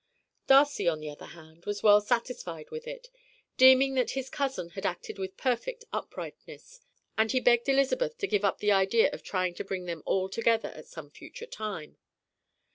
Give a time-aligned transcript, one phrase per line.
[0.47, 3.09] Darcy, on the other hand, was well satisfied with it,
[3.55, 6.79] deeming that his cousin had acted with perfect uprightness,
[7.19, 10.27] and he begged Elizabeth to give up the idea of trying to bring them all
[10.27, 11.97] together at some future time.